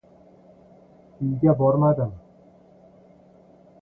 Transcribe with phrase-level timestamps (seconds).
[1.25, 2.17] Uyga bormadim.